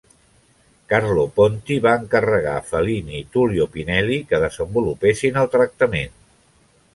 Carlo 0.93 1.25
Ponti 1.35 1.77
va 1.83 1.93
encarregar 2.03 2.53
a 2.61 2.63
Fellini 2.69 3.13
i 3.19 3.21
Tullio 3.37 3.69
Pinelli 3.77 4.19
que 4.33 4.41
desenvolupessin 4.45 5.39
el 5.45 5.53
tractament. 5.59 6.19